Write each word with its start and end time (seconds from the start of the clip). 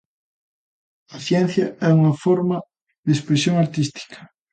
A 1.15 1.17
ciencia 1.27 1.65
é 1.87 1.89
unha 1.99 2.13
forma 2.23 2.57
de 3.05 3.11
expresión 3.17 3.55
artística. 3.63 4.19